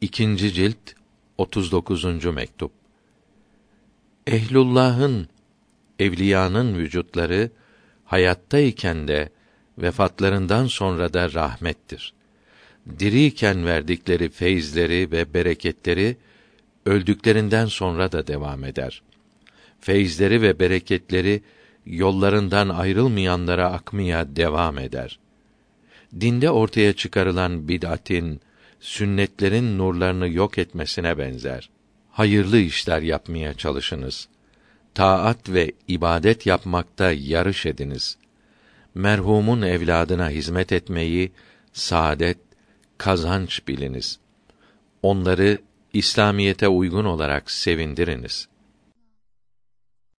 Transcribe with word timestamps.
İkinci 0.00 0.52
cilt 0.52 0.76
39. 1.38 2.24
mektup. 2.24 2.72
Ehlullah'ın 4.26 5.28
evliyanın 5.98 6.78
vücutları 6.78 7.50
hayattayken 8.04 9.08
de 9.08 9.28
vefatlarından 9.78 10.66
sonra 10.66 11.12
da 11.12 11.32
rahmettir. 11.32 12.14
Diriyken 12.98 13.66
verdikleri 13.66 14.28
feyizleri 14.28 15.10
ve 15.10 15.34
bereketleri 15.34 16.16
öldüklerinden 16.86 17.66
sonra 17.66 18.12
da 18.12 18.26
devam 18.26 18.64
eder. 18.64 19.02
Feyizleri 19.80 20.42
ve 20.42 20.58
bereketleri 20.58 21.42
yollarından 21.86 22.68
ayrılmayanlara 22.68 23.72
akmaya 23.72 24.36
devam 24.36 24.78
eder. 24.78 25.18
Dinde 26.20 26.50
ortaya 26.50 26.92
çıkarılan 26.92 27.68
bid'atin, 27.68 28.40
sünnetlerin 28.80 29.78
nurlarını 29.78 30.28
yok 30.28 30.58
etmesine 30.58 31.18
benzer. 31.18 31.70
Hayırlı 32.10 32.58
işler 32.58 33.02
yapmaya 33.02 33.54
çalışınız. 33.54 34.28
Taat 34.94 35.48
ve 35.48 35.72
ibadet 35.88 36.46
yapmakta 36.46 37.12
yarış 37.12 37.66
ediniz. 37.66 38.18
Merhumun 38.94 39.62
evladına 39.62 40.30
hizmet 40.30 40.72
etmeyi 40.72 41.32
saadet, 41.72 42.38
kazanç 42.98 43.68
biliniz. 43.68 44.18
Onları 45.02 45.58
İslamiyete 45.92 46.68
uygun 46.68 47.04
olarak 47.04 47.50
sevindiriniz. 47.50 48.48